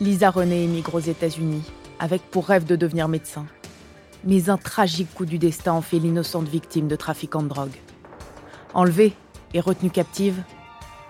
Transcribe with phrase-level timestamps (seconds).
[0.00, 1.62] Lisa René émigre aux États-Unis,
[1.98, 3.44] avec pour rêve de devenir médecin.
[4.24, 7.76] Mais un tragique coup du destin en fait l'innocente victime de trafiquants de drogue.
[8.72, 9.12] Enlevée
[9.52, 10.42] et retenue captive,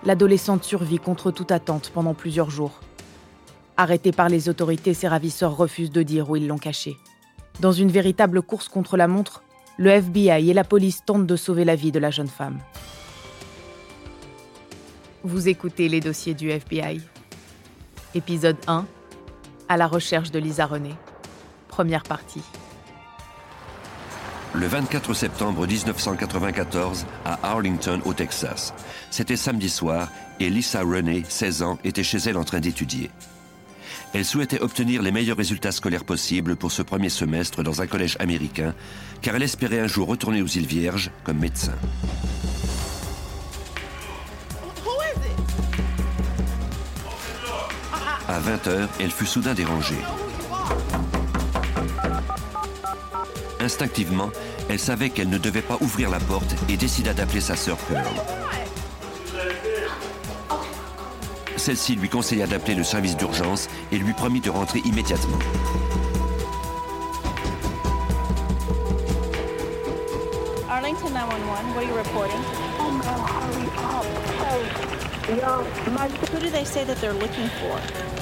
[0.03, 2.81] l'adolescente survit contre toute attente pendant plusieurs jours.
[3.77, 6.97] Arrêtée par les autorités, ses ravisseurs refusent de dire où ils l'ont cachée.
[7.61, 9.41] Dans une véritable course contre la montre,
[9.77, 12.59] le FBI et la police tentent de sauver la vie de la jeune femme.
[15.23, 16.99] Vous écoutez les dossiers du FBI.
[18.13, 18.85] Épisode 1
[19.69, 20.95] À la recherche de Lisa René.
[21.69, 22.41] Première partie.
[24.53, 28.73] Le 24 septembre 1994, à Arlington, au Texas.
[29.11, 30.09] C'était samedi soir
[30.41, 33.09] et Lisa René, 16 ans, était chez elle en train d'étudier.
[34.13, 38.17] Elle souhaitait obtenir les meilleurs résultats scolaires possibles pour ce premier semestre dans un collège
[38.19, 38.75] américain,
[39.21, 41.75] car elle espérait un jour retourner aux îles Vierges comme médecin.
[48.31, 49.99] À 20h, elle fut soudain dérangée.
[53.59, 54.29] Instinctivement,
[54.69, 58.07] elle savait qu'elle ne devait pas ouvrir la porte et décida d'appeler sa sœur Pearl.
[61.57, 65.39] Celle-ci lui conseilla d'appeler le service d'urgence et lui promit de rentrer immédiatement.
[70.69, 72.39] Arlington 911, what are you reporting?
[72.79, 74.05] Oh no, hurry up.
[75.27, 76.07] Hey, yo, my...
[76.31, 78.20] Who do they say that they're looking for?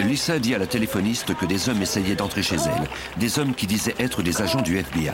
[0.00, 3.66] Lisa dit à la téléphoniste que des hommes essayaient d'entrer chez elle, des hommes qui
[3.66, 5.10] disaient être des agents du FBI.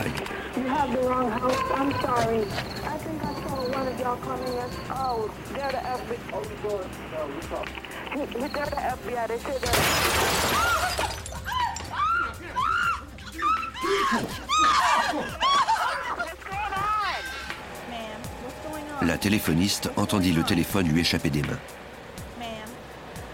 [19.01, 21.59] La téléphoniste entendit le téléphone lui échapper des mains.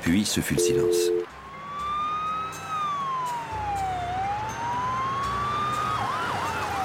[0.10, 0.96] Ce fut le silence.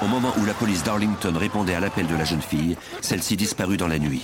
[0.03, 3.77] Au moment où la police d'Arlington répondait à l'appel de la jeune fille, celle-ci disparut
[3.77, 4.23] dans la nuit.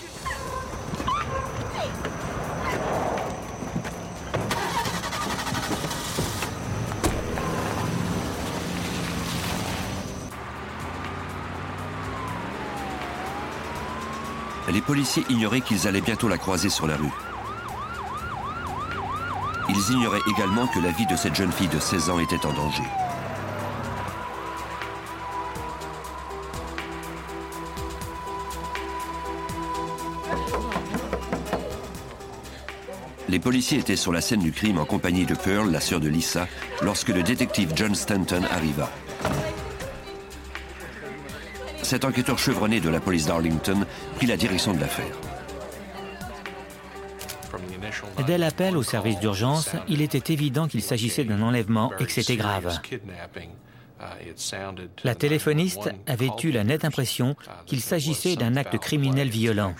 [14.72, 17.31] Les policiers ignoraient qu'ils allaient bientôt la croiser sur la rue.
[19.74, 22.52] Ils ignoraient également que la vie de cette jeune fille de 16 ans était en
[22.52, 22.84] danger.
[33.30, 36.10] Les policiers étaient sur la scène du crime en compagnie de Pearl, la sœur de
[36.10, 36.50] Lisa,
[36.82, 38.90] lorsque le détective John Stanton arriva.
[41.82, 43.86] Cet enquêteur chevronné de la police d'Arlington
[44.18, 45.31] prit la direction de l'affaire.
[48.26, 52.38] Dès l'appel au service d'urgence, il était évident qu'il s'agissait d'un enlèvement et que c'était
[52.38, 52.80] grave.
[55.04, 59.76] La téléphoniste avait eu la nette impression qu'il s'agissait d'un acte criminel violent.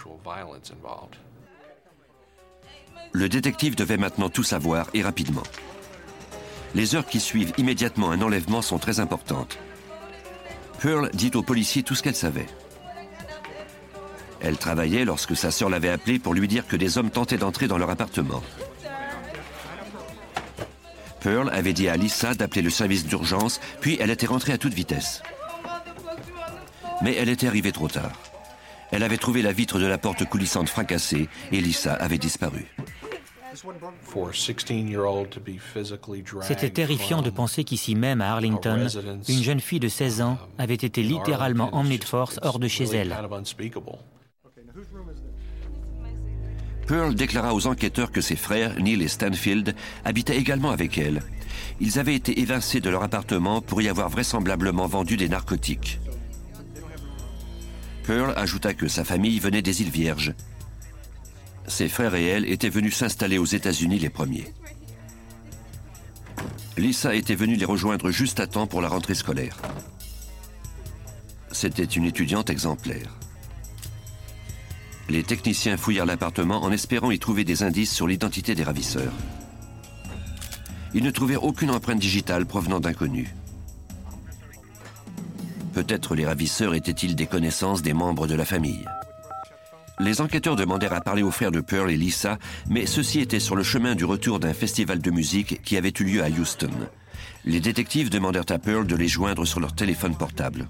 [3.14, 5.44] Le détective devait maintenant tout savoir et rapidement.
[6.76, 9.58] Les heures qui suivent immédiatement un enlèvement sont très importantes.
[10.80, 12.48] Pearl dit aux policiers tout ce qu'elle savait.
[14.44, 17.68] Elle travaillait lorsque sa sœur l'avait appelée pour lui dire que des hommes tentaient d'entrer
[17.68, 18.42] dans leur appartement.
[21.22, 24.74] Pearl avait dit à Lisa d'appeler le service d'urgence, puis elle était rentrée à toute
[24.74, 25.22] vitesse.
[27.04, 28.12] Mais elle était arrivée trop tard.
[28.92, 32.66] Elle avait trouvé la vitre de la porte coulissante fracassée et Lisa avait disparu.
[36.42, 38.88] C'était terrifiant de penser qu'ici même à Arlington,
[39.28, 42.86] une jeune fille de 16 ans avait été littéralement emmenée de force hors de chez
[42.86, 43.16] elle.
[46.92, 51.24] Pearl déclara aux enquêteurs que ses frères, Neil et Stanfield, habitaient également avec elle.
[51.80, 56.02] Ils avaient été évincés de leur appartement pour y avoir vraisemblablement vendu des narcotiques.
[58.04, 60.34] Pearl ajouta que sa famille venait des îles Vierges.
[61.66, 64.54] Ses frères et elle étaient venus s'installer aux États-Unis les premiers.
[66.76, 69.56] Lisa était venue les rejoindre juste à temps pour la rentrée scolaire.
[71.54, 73.18] C'était une étudiante exemplaire.
[75.12, 79.12] Les techniciens fouillèrent l'appartement en espérant y trouver des indices sur l'identité des ravisseurs.
[80.94, 83.28] Ils ne trouvèrent aucune empreinte digitale provenant d'inconnus.
[85.74, 88.86] Peut-être les ravisseurs étaient-ils des connaissances des membres de la famille.
[90.00, 93.58] Les enquêteurs demandèrent à parler aux frères de Pearl et Lisa, mais ceux-ci étaient sur
[93.58, 96.72] le chemin du retour d'un festival de musique qui avait eu lieu à Houston.
[97.44, 100.70] Les détectives demandèrent à Pearl de les joindre sur leur téléphone portable.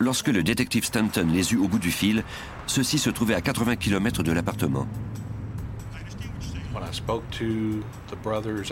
[0.00, 2.24] Lorsque le détective Stanton les eut au bout du fil,
[2.66, 4.86] ceux-ci se trouvaient à 80 km de l'appartement.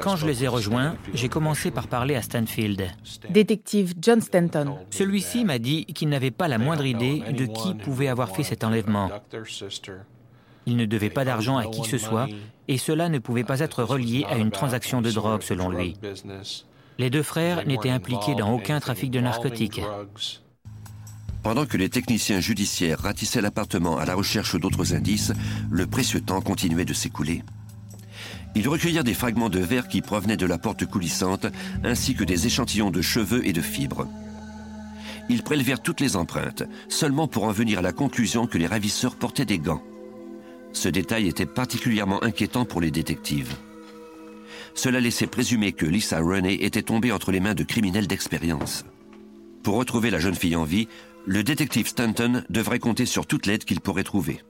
[0.01, 2.91] Quand je les ai rejoints, j'ai commencé par parler à Stanfield.
[3.29, 4.79] Détective John Stanton.
[4.91, 8.65] Celui-ci m'a dit qu'il n'avait pas la moindre idée de qui pouvait avoir fait cet
[8.65, 9.11] enlèvement.
[10.65, 12.29] Il ne devait pas d'argent à qui que ce soit
[12.69, 15.95] et cela ne pouvait pas être relié à une transaction de drogue selon lui.
[16.97, 19.83] Les deux frères n'étaient impliqués dans aucun trafic de narcotiques.
[21.43, 25.33] Pendant que les techniciens judiciaires ratissaient l'appartement à la recherche d'autres indices,
[25.71, 27.43] le précieux temps continuait de s'écouler.
[28.55, 31.47] Ils recueillirent des fragments de verre qui provenaient de la porte coulissante,
[31.85, 34.09] ainsi que des échantillons de cheveux et de fibres.
[35.29, 39.17] Ils prélevèrent toutes les empreintes, seulement pour en venir à la conclusion que les ravisseurs
[39.17, 39.83] portaient des gants.
[40.73, 43.55] Ce détail était particulièrement inquiétant pour les détectives.
[44.75, 48.85] Cela laissait présumer que Lisa Rennie était tombée entre les mains de criminels d'expérience.
[49.63, 50.89] Pour retrouver la jeune fille en vie,
[51.29, 54.41] le détective Stanton devrait compter sur toute l'aide qu'il pourrait trouver.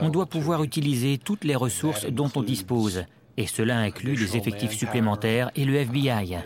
[0.00, 3.04] On doit pouvoir utiliser toutes les ressources dont on dispose,
[3.36, 6.38] et cela inclut les effectifs supplémentaires et le FBI.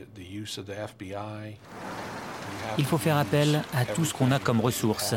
[2.77, 5.15] Il faut faire appel à tout ce qu'on a comme ressources.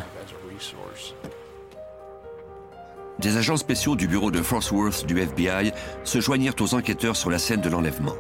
[3.18, 5.72] Des agents spéciaux du bureau de Fort Worth du FBI
[6.04, 8.16] se joignirent aux enquêteurs sur la scène de l'enlèvement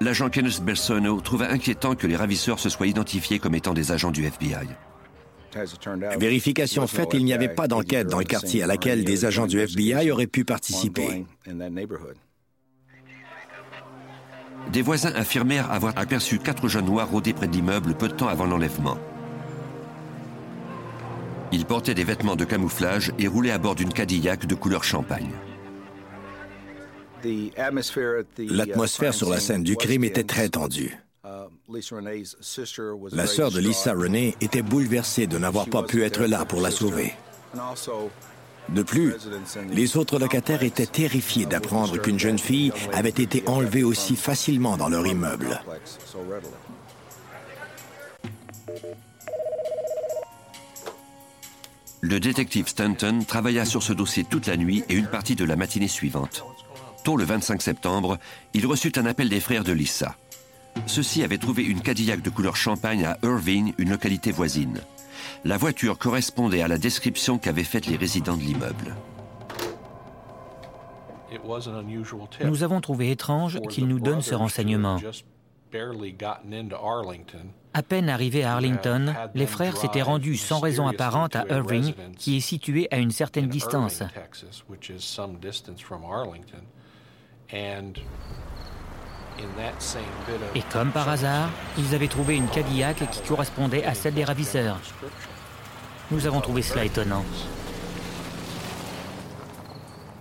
[0.00, 4.10] l'agent Kenneth Bersono trouva inquiétant que les ravisseurs se soient identifiés comme étant des agents
[4.10, 4.68] du FBI.
[6.18, 9.60] Vérification faite, il n'y avait pas d'enquête dans le quartier à laquelle des agents du
[9.60, 11.24] FBI auraient pu participer.
[14.72, 18.28] Des voisins affirmèrent avoir aperçu quatre jeunes noirs rôder près de l'immeuble peu de temps
[18.28, 18.98] avant l'enlèvement.
[21.50, 25.30] Ils portaient des vêtements de camouflage et roulaient à bord d'une Cadillac de couleur champagne.
[28.38, 30.96] L'atmosphère sur la scène du crime était très tendue.
[33.12, 36.70] La sœur de Lisa Renee était bouleversée de n'avoir pas pu être là pour la
[36.70, 37.12] sauver.
[38.70, 39.14] De plus,
[39.70, 44.88] les autres locataires étaient terrifiés d'apprendre qu'une jeune fille avait été enlevée aussi facilement dans
[44.88, 45.60] leur immeuble.
[52.00, 55.56] Le détective Stanton travailla sur ce dossier toute la nuit et une partie de la
[55.56, 56.44] matinée suivante
[57.16, 58.18] le 25 septembre,
[58.54, 60.16] il reçut un appel des frères de Lisa.
[60.86, 64.80] Ceux-ci avaient trouvé une Cadillac de couleur champagne à Irving, une localité voisine.
[65.44, 68.94] La voiture correspondait à la description qu'avaient faite les résidents de l'immeuble.
[72.44, 74.98] Nous avons trouvé étrange qu'il nous donne ce renseignement.
[77.74, 82.38] À peine arrivés à Arlington, les frères s'étaient rendus sans raison apparente à Irving, qui
[82.38, 84.02] est situé à une certaine distance.
[87.54, 87.84] Et
[90.70, 94.78] comme par hasard, ils avaient trouvé une Cadillac qui correspondait à celle des ravisseurs.
[96.10, 97.24] Nous avons trouvé cela étonnant.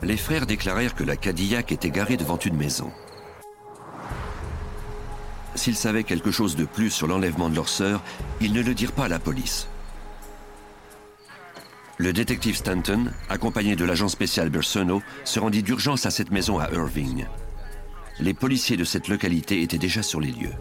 [0.04, 2.92] Les frères déclarèrent que la Cadillac était garée devant une maison.
[5.56, 8.04] S'ils savaient quelque chose de plus sur l'enlèvement de leur sœur,
[8.40, 9.68] ils ne le dirent pas à la police.
[12.00, 16.72] Le détective Stanton, accompagné de l'agent spécial Bersono, se rendit d'urgence à cette maison à
[16.72, 17.26] Irving.
[18.20, 20.54] Les policiers de cette localité étaient déjà sur les lieux.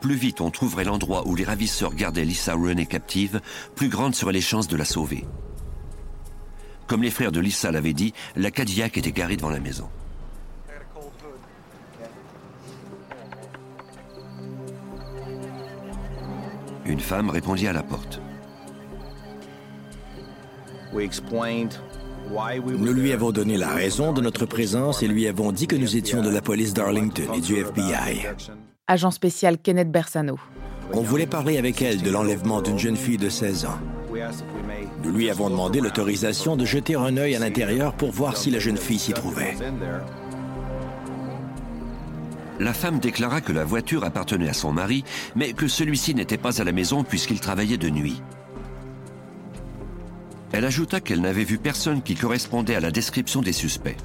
[0.00, 3.42] Plus vite on trouverait l'endroit où les ravisseurs gardaient Lisa Renée captive,
[3.74, 5.26] plus grandes seraient les chances de la sauver.
[6.86, 9.88] Comme les frères de Lisa l'avaient dit, la Cadillac était garée devant la maison.
[16.86, 18.20] Une femme répondit à la porte.
[22.78, 25.96] Nous lui avons donné la raison de notre présence et lui avons dit que nous
[25.96, 28.26] étions de la police d'Arlington et du FBI.
[28.86, 30.38] Agent spécial Kenneth Bersano.
[30.92, 33.78] On voulait parler avec elle de l'enlèvement d'une jeune fille de 16 ans.
[35.02, 38.58] Nous lui avons demandé l'autorisation de jeter un œil à l'intérieur pour voir si la
[38.58, 39.54] jeune fille s'y trouvait.
[42.60, 46.60] La femme déclara que la voiture appartenait à son mari, mais que celui-ci n'était pas
[46.60, 48.22] à la maison puisqu'il travaillait de nuit.
[50.52, 53.96] Elle ajouta qu'elle n'avait vu personne qui correspondait à la description des suspects.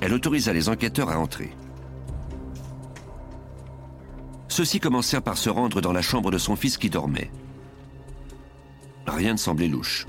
[0.00, 1.52] Elle autorisa les enquêteurs à entrer.
[4.48, 7.30] Ceux-ci commencèrent par se rendre dans la chambre de son fils qui dormait.
[9.06, 10.06] Rien ne semblait louche.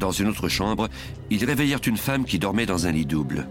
[0.00, 0.88] Dans une autre chambre,
[1.28, 3.46] ils réveillèrent une femme qui dormait dans un lit double.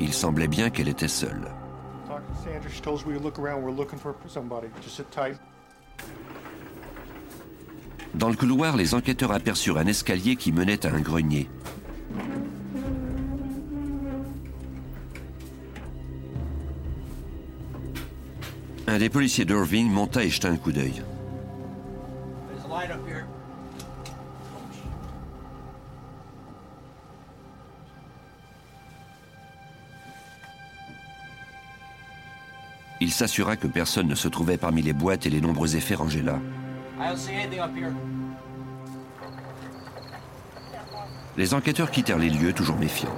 [0.00, 1.48] Il semblait bien qu'elle était seule.
[8.14, 11.48] Dans le couloir, les enquêteurs aperçurent un escalier qui menait à un grenier.
[18.88, 21.00] Un des policiers d'Irving monta et jeta un coup d'œil.
[33.04, 36.22] Il s'assura que personne ne se trouvait parmi les boîtes et les nombreux effets rangés
[36.22, 36.40] là.
[41.36, 43.14] Les enquêteurs quittèrent les lieux toujours méfiants.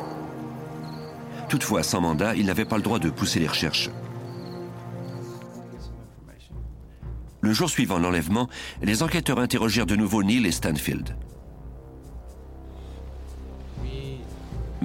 [1.48, 3.90] Toutefois, sans mandat, ils n'avaient pas le droit de pousser les recherches.
[7.40, 8.48] Le jour suivant l'enlèvement,
[8.82, 11.16] les enquêteurs interrogèrent de nouveau Neil et Stanfield.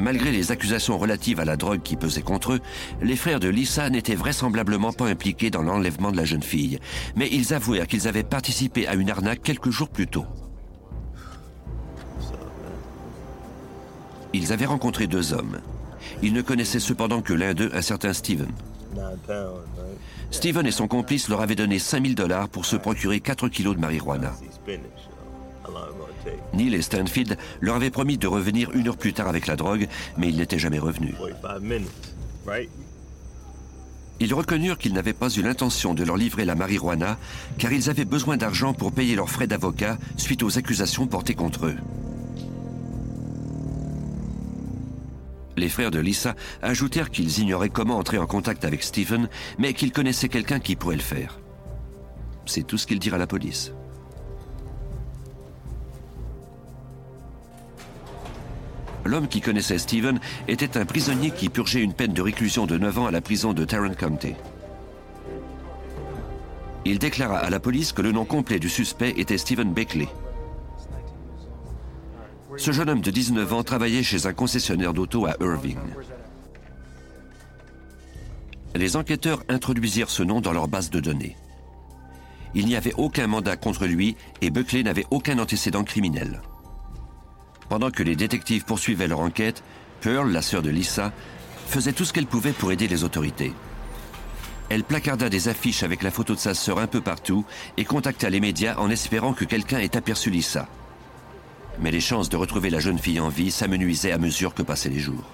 [0.02, 2.60] Malgré les accusations relatives à la drogue qui pesaient contre eux,
[3.04, 6.80] les frères de Lisa n'étaient vraisemblablement pas impliqués dans l'enlèvement de la jeune fille,
[7.16, 10.26] mais ils avouèrent qu'ils avaient participé à une arnaque quelques jours plus tôt.
[14.34, 15.60] Ils avaient rencontré deux hommes.
[16.24, 18.52] Ils ne connaissaient cependant que l'un d'eux, un certain Steven.
[20.32, 23.82] Steven et son complice leur avaient donné 5000 dollars pour se procurer 4 kilos de
[23.82, 24.34] marijuana.
[26.54, 29.88] Neil et Stanfield leur avaient promis de revenir une heure plus tard avec la drogue,
[30.18, 31.16] mais ils n'étaient jamais revenus.
[34.20, 37.18] Ils reconnurent qu'ils n'avaient pas eu l'intention de leur livrer la marijuana,
[37.58, 41.66] car ils avaient besoin d'argent pour payer leurs frais d'avocat suite aux accusations portées contre
[41.66, 41.78] eux.
[45.58, 49.28] Les frères de Lisa ajoutèrent qu'ils ignoraient comment entrer en contact avec Stephen,
[49.58, 51.40] mais qu'ils connaissaient quelqu'un qui pourrait le faire.
[52.46, 53.74] C'est tout ce qu'ils dirent à la police.
[59.06, 63.00] L'homme qui connaissait Stephen était un prisonnier qui purgeait une peine de réclusion de 9
[63.00, 64.36] ans à la prison de Tarrant County.
[66.86, 70.08] Il déclara à la police que le nom complet du suspect était Stephen Beckley.
[72.58, 75.78] Ce jeune homme de 19 ans travaillait chez un concessionnaire d'auto à Irving.
[78.76, 81.38] Les enquêteurs introduisirent ce nom dans leur base de données.
[82.54, 86.42] Il n'y avait aucun mandat contre lui et Buckley n'avait aucun antécédent criminel.
[87.72, 89.64] Pendant que les détectives poursuivaient leur enquête,
[90.02, 91.14] Pearl, la sœur de Lisa,
[91.68, 93.54] faisait tout ce qu'elle pouvait pour aider les autorités.
[94.68, 97.46] Elle placarda des affiches avec la photo de sa sœur un peu partout
[97.78, 100.68] et contacta les médias en espérant que quelqu'un ait aperçu Lisa.
[101.80, 104.90] Mais les chances de retrouver la jeune fille en vie s'amenuisaient à mesure que passaient
[104.90, 105.30] les jours.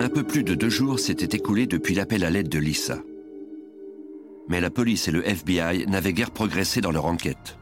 [0.00, 2.98] Un peu plus de deux jours s'étaient écoulés depuis l'appel à l'aide de Lisa.
[4.48, 7.58] Mais la police et le FBI n'avaient guère progressé dans leur enquête.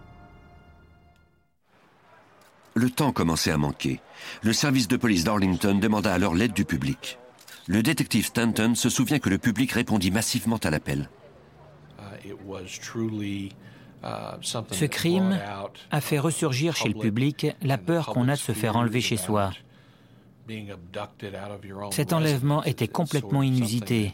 [2.76, 4.00] Le temps commençait à manquer.
[4.42, 7.18] Le service de police d'Arlington demanda alors l'aide du public.
[7.66, 11.09] Le détective Stanton se souvient que le public répondit massivement à l'appel.
[14.02, 15.38] Ce crime
[15.90, 19.16] a fait ressurgir chez le public la peur qu'on a de se faire enlever chez
[19.16, 19.52] soi.
[21.92, 24.12] Cet enlèvement était complètement inusité,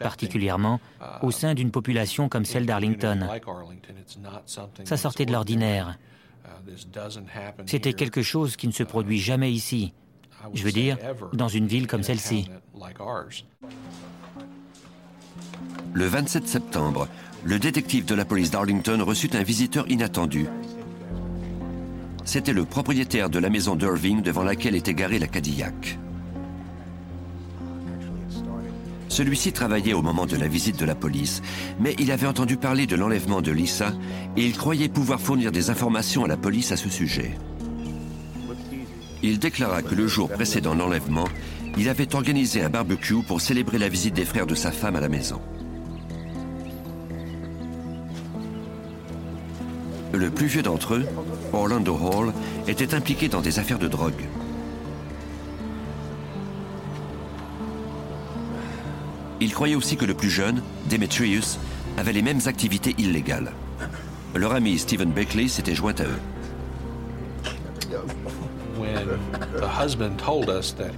[0.00, 0.80] particulièrement
[1.22, 3.28] au sein d'une population comme celle d'Arlington.
[4.84, 5.96] Ça sortait de l'ordinaire.
[7.66, 9.92] C'était quelque chose qui ne se produit jamais ici.
[10.54, 10.96] Je veux dire,
[11.32, 12.48] dans une ville comme celle-ci.
[15.92, 17.08] Le 27 septembre,
[17.44, 20.46] le détective de la police d'Arlington reçut un visiteur inattendu.
[22.24, 25.98] C'était le propriétaire de la maison d'Irving devant laquelle était garée la Cadillac.
[29.16, 31.40] Celui-ci travaillait au moment de la visite de la police,
[31.80, 33.94] mais il avait entendu parler de l'enlèvement de Lisa
[34.36, 37.34] et il croyait pouvoir fournir des informations à la police à ce sujet.
[39.22, 41.24] Il déclara que le jour précédant l'enlèvement,
[41.78, 45.00] il avait organisé un barbecue pour célébrer la visite des frères de sa femme à
[45.00, 45.40] la maison.
[50.12, 51.06] Le plus vieux d'entre eux,
[51.54, 52.34] Orlando Hall,
[52.68, 54.26] était impliqué dans des affaires de drogue.
[59.40, 61.58] Il croyait aussi que le plus jeune, Demetrius,
[61.98, 63.52] avait les mêmes activités illégales.
[64.34, 66.20] Leur ami Stephen Beckley s'était joint à eux.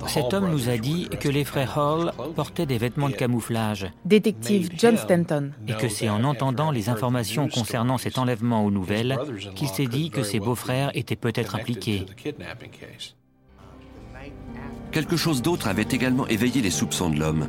[0.06, 3.86] Cet homme nous a dit que les frères Hall portaient des vêtements de camouflage.
[4.04, 5.52] Détective John Stanton.
[5.66, 9.18] Et que c'est en entendant les informations concernant cet enlèvement aux nouvelles
[9.54, 12.06] qu'il s'est dit que ses beaux-frères étaient peut-être impliqués.
[14.90, 17.46] Quelque chose d'autre avait également éveillé les soupçons de l'homme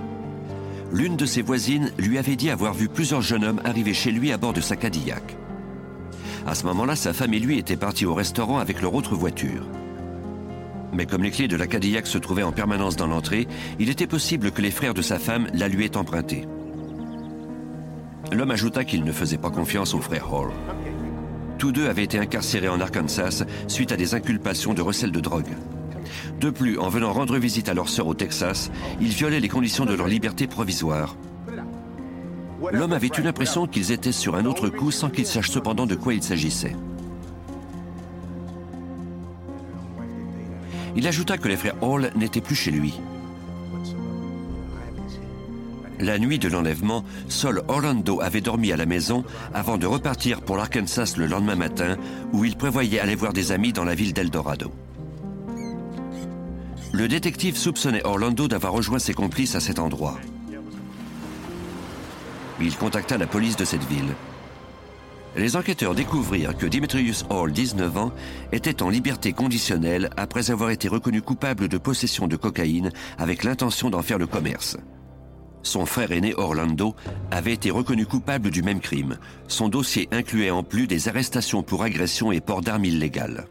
[0.91, 4.31] l'une de ses voisines lui avait dit avoir vu plusieurs jeunes hommes arriver chez lui
[4.31, 5.37] à bord de sa Cadillac.
[6.47, 9.65] À ce moment-là, sa femme et lui étaient partis au restaurant avec leur autre voiture.
[10.93, 14.07] Mais comme les clés de la Cadillac se trouvaient en permanence dans l'entrée, il était
[14.07, 16.47] possible que les frères de sa femme la lui aient empruntée.
[18.31, 20.51] L'homme ajouta qu'il ne faisait pas confiance aux frères Hall.
[21.57, 25.55] Tous deux avaient été incarcérés en Arkansas suite à des inculpations de recel de drogue.
[26.39, 29.85] De plus, en venant rendre visite à leur sœur au Texas, ils violaient les conditions
[29.85, 31.15] de leur liberté provisoire.
[32.71, 35.95] L'homme avait eu l'impression qu'ils étaient sur un autre coup sans qu'ils sachent cependant de
[35.95, 36.75] quoi il s'agissait.
[40.95, 42.99] Il ajouta que les frères Hall n'étaient plus chez lui.
[46.01, 50.55] La nuit de l'enlèvement, seul Orlando avait dormi à la maison avant de repartir pour
[50.55, 51.97] l'Arkansas le lendemain matin,
[52.31, 54.71] où il prévoyait aller voir des amis dans la ville d'Eldorado.
[56.99, 60.19] Le détective soupçonnait Orlando d'avoir rejoint ses complices à cet endroit.
[62.59, 64.13] Il contacta la police de cette ville.
[65.37, 68.11] Les enquêteurs découvrirent que Dimitrius Hall, 19 ans,
[68.51, 73.89] était en liberté conditionnelle après avoir été reconnu coupable de possession de cocaïne avec l'intention
[73.89, 74.75] d'en faire le commerce.
[75.63, 76.97] Son frère aîné Orlando
[77.31, 79.19] avait été reconnu coupable du même crime.
[79.47, 83.45] Son dossier incluait en plus des arrestations pour agression et port d'armes illégales.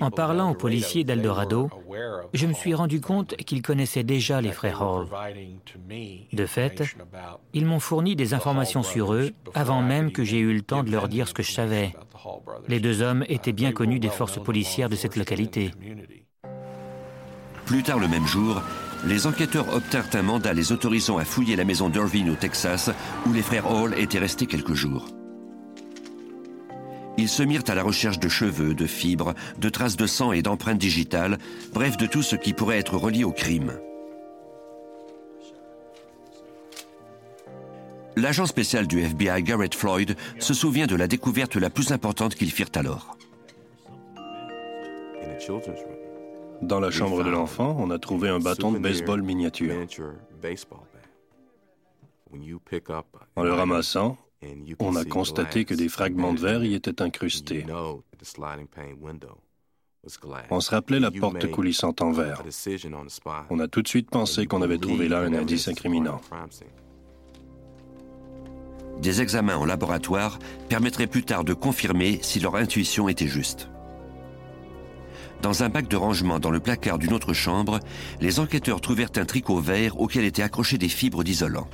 [0.00, 1.70] En parlant aux policiers d'Eldorado,
[2.32, 5.06] je me suis rendu compte qu'ils connaissaient déjà les frères Hall.
[6.32, 6.82] De fait,
[7.52, 10.90] ils m'ont fourni des informations sur eux avant même que j'aie eu le temps de
[10.90, 11.94] leur dire ce que je savais.
[12.68, 15.72] Les deux hommes étaient bien connus des forces policières de cette localité.
[17.66, 18.62] Plus tard le même jour,
[19.06, 22.90] les enquêteurs obtinrent un mandat les autorisant à fouiller la maison d'Irvine au Texas,
[23.26, 25.06] où les frères Hall étaient restés quelques jours.
[27.16, 30.42] Ils se mirent à la recherche de cheveux, de fibres, de traces de sang et
[30.42, 31.38] d'empreintes digitales,
[31.72, 33.72] bref de tout ce qui pourrait être relié au crime.
[38.16, 42.52] L'agent spécial du FBI, Garrett Floyd, se souvient de la découverte la plus importante qu'ils
[42.52, 43.16] firent alors.
[46.62, 49.74] Dans la chambre de l'enfant, on a trouvé un bâton de baseball miniature.
[53.36, 54.16] En le ramassant,
[54.78, 57.64] on a constaté que des fragments de verre y étaient incrustés.
[60.50, 62.42] On se rappelait la porte coulissante en verre.
[63.50, 66.20] On a tout de suite pensé qu'on avait trouvé là un indice incriminant.
[69.00, 73.68] Des examens en laboratoire permettraient plus tard de confirmer si leur intuition était juste.
[75.42, 77.80] Dans un bac de rangement dans le placard d'une autre chambre,
[78.20, 81.68] les enquêteurs trouvèrent un tricot vert auquel étaient accrochées des fibres d'isolant.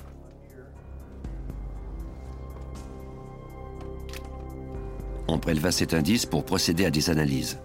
[5.32, 7.60] On préleva cet indice pour procéder à des analyses.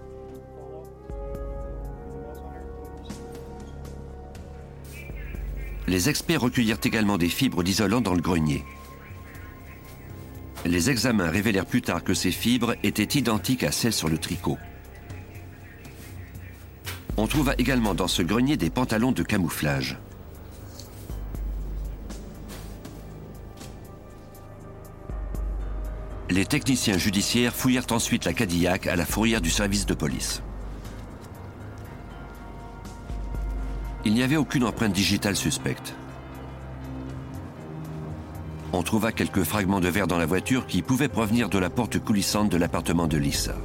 [5.88, 8.64] Les experts recueillirent également des fibres d'isolant dans le grenier.
[10.64, 14.60] Les examens révélèrent plus tard que ces fibres étaient identiques à celles sur le tricot.
[17.18, 19.98] On trouva également dans ce grenier des pantalons de camouflage.
[26.36, 30.44] Les techniciens judiciaires fouillèrent ensuite la Cadillac à la fourrière du service de police.
[34.04, 35.96] Il n'y avait aucune empreinte digitale suspecte.
[38.74, 42.00] On trouva quelques fragments de verre dans la voiture qui pouvaient provenir de la porte
[42.00, 43.56] coulissante de l'appartement de Lisa.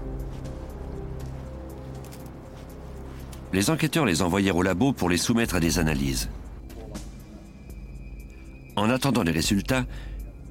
[3.53, 6.31] les enquêteurs les envoyèrent au labo pour les soumettre à des analyses.
[8.77, 9.87] En attendant les résultats,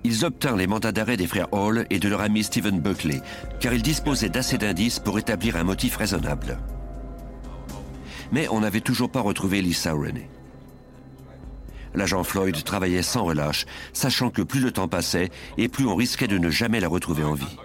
[0.03, 3.21] ils obtinrent les mandats d'arrêt des frères Hall et de leur ami Stephen Buckley,
[3.59, 6.57] car ils disposaient d'assez d'indices pour établir un motif raisonnable.
[8.31, 10.27] Mais on n'avait toujours pas retrouvé Lisa Rennie.
[11.95, 16.27] L'agent Floyd travaillait sans relâche, sachant que plus le temps passait et plus on risquait
[16.27, 17.57] de ne jamais la retrouver en vie.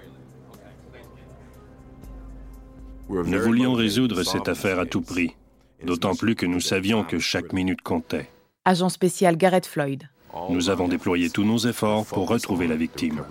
[3.10, 5.36] Nous voulions résoudre cette affaire à tout prix,
[5.84, 8.30] d'autant plus que nous savions que chaque minute comptait.
[8.64, 10.08] Agent spécial Garrett Floyd.
[10.50, 13.22] Nous avons déployé tous nos efforts pour retrouver la victime.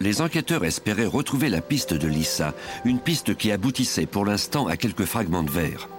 [0.00, 2.54] Les enquêteurs espéraient retrouver la piste de Lisa,
[2.86, 5.90] une piste qui aboutissait pour l'instant à quelques fragments de verre.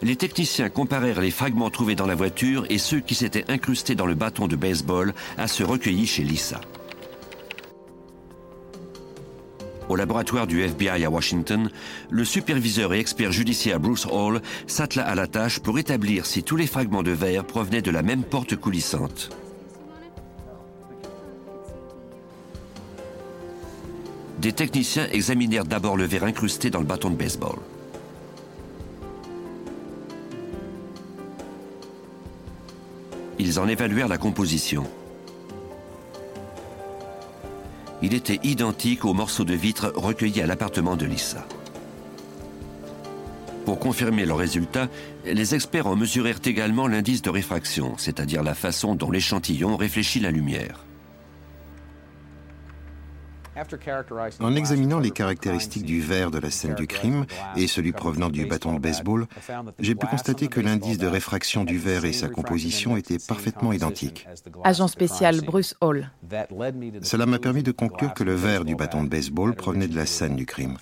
[0.00, 4.06] Les techniciens comparèrent les fragments trouvés dans la voiture et ceux qui s'étaient incrustés dans
[4.06, 6.60] le bâton de baseball à ceux recueillis chez Lisa.
[9.92, 11.68] Au laboratoire du FBI à Washington,
[12.08, 16.56] le superviseur et expert judiciaire Bruce Hall s'attela à la tâche pour établir si tous
[16.56, 19.28] les fragments de verre provenaient de la même porte coulissante.
[24.38, 27.58] Des techniciens examinèrent d'abord le verre incrusté dans le bâton de baseball.
[33.38, 34.86] Ils en évaluèrent la composition
[38.02, 41.46] il était identique aux morceaux de vitre recueillis à l'appartement de Lisa.
[43.64, 44.88] Pour confirmer leurs résultats,
[45.24, 50.32] les experts en mesurèrent également l'indice de réfraction, c'est-à-dire la façon dont l'échantillon réfléchit la
[50.32, 50.84] lumière.
[54.40, 58.46] En examinant les caractéristiques du verre de la scène du crime et celui provenant du
[58.46, 59.26] bâton de baseball,
[59.78, 64.26] j'ai pu constater que l'indice de réfraction du verre et sa composition étaient parfaitement identiques.
[64.64, 66.10] Agent spécial Bruce Hall.
[67.02, 70.06] Cela m'a permis de conclure que le verre du bâton de baseball provenait de la
[70.06, 70.76] scène du crime.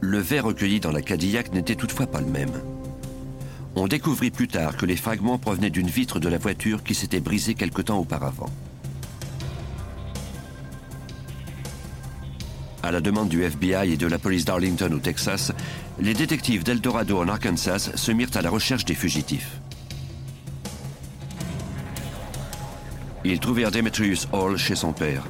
[0.00, 2.50] Le verre recueilli dans la Cadillac n'était toutefois pas le même.
[3.74, 7.20] On découvrit plus tard que les fragments provenaient d'une vitre de la voiture qui s'était
[7.20, 8.50] brisée quelque temps auparavant.
[12.82, 15.52] À la demande du FBI et de la police d'Arlington au Texas,
[16.00, 19.61] les détectives d'Eldorado en Arkansas se mirent à la recherche des fugitifs.
[23.24, 25.22] Ils trouvèrent Demetrius Hall chez son père.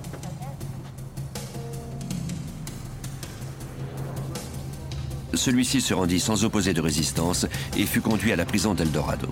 [5.35, 9.29] Celui-ci se rendit sans opposer de résistance et fut conduit à la prison d'Eldorado.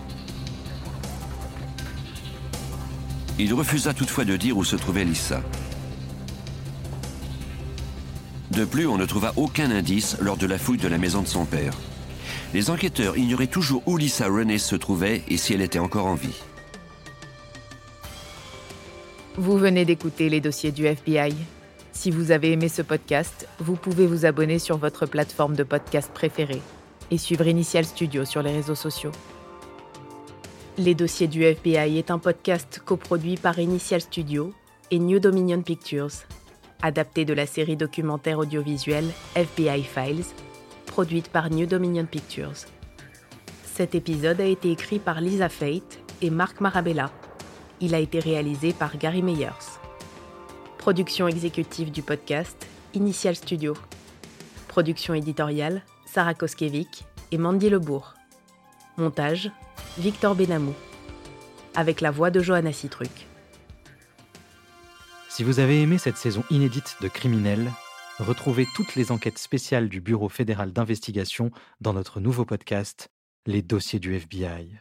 [3.38, 5.42] Il refusa toutefois de dire où se trouvait Lisa.
[8.50, 11.28] De plus, on ne trouva aucun indice lors de la fouille de la maison de
[11.28, 11.72] son père.
[12.52, 16.14] Les enquêteurs ignoraient toujours où Lisa Renée se trouvait et si elle était encore en
[16.14, 16.36] vie.
[19.36, 21.32] Vous venez d'écouter les dossiers du FBI.
[21.92, 26.10] Si vous avez aimé ce podcast, vous pouvez vous abonner sur votre plateforme de podcast
[26.12, 26.60] préférée
[27.12, 29.12] et suivre Initial Studio sur les réseaux sociaux.
[30.78, 34.52] Les dossiers du FBI est un podcast coproduit par Initial Studio
[34.90, 36.24] et New Dominion Pictures,
[36.82, 40.24] adapté de la série documentaire audiovisuelle FBI Files,
[40.86, 42.66] produite par New Dominion Pictures.
[43.74, 47.12] Cet épisode a été écrit par Lisa Fate et Marc Marabella.
[47.82, 49.78] Il a été réalisé par Gary Meyers.
[50.76, 53.74] Production exécutive du podcast, Initial Studio.
[54.68, 58.14] Production éditoriale, Sarah Koskiewicz et Mandy Lebourg.
[58.98, 59.50] Montage,
[59.98, 60.74] Victor Benamou.
[61.74, 63.26] Avec la voix de Johanna Citruc.
[65.30, 67.70] Si vous avez aimé cette saison inédite de Criminels,
[68.18, 73.08] retrouvez toutes les enquêtes spéciales du Bureau fédéral d'investigation dans notre nouveau podcast,
[73.46, 74.80] Les dossiers du FBI.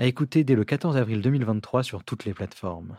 [0.00, 2.96] À écouter dès le 14 avril 2023 sur toutes les plateformes.